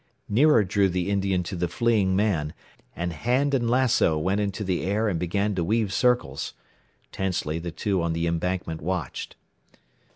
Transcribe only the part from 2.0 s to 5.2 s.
man, and hand and lassoo went into the air and